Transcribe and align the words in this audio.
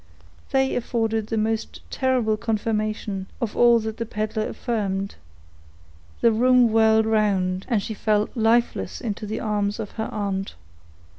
They 0.49 0.75
afforded 0.75 1.27
the 1.27 1.37
most 1.37 1.81
terrible 1.91 2.35
confirmation 2.35 3.27
of 3.39 3.55
all 3.55 3.77
that 3.81 3.97
the 3.97 4.05
peddler 4.07 4.47
affirmed; 4.49 5.13
the 6.21 6.31
room 6.31 6.71
whirled 6.71 7.05
round, 7.05 7.65
and 7.69 7.83
she 7.83 7.93
fell 7.93 8.27
lifeless 8.33 8.99
into 8.99 9.27
the 9.27 9.39
arms 9.39 9.79
of 9.79 9.91
her 9.91 10.09
aunt. 10.11 10.55